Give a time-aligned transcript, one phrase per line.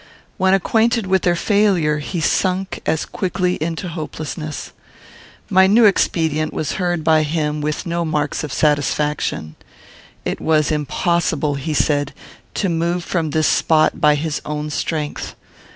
[0.37, 4.71] When acquainted with their failure, he sunk as quickly into hopelessness.
[5.47, 9.55] My new expedient was heard by him with no marks of satisfaction.
[10.25, 12.15] It was impossible, he said,
[12.55, 15.35] to move from this spot by his own strength.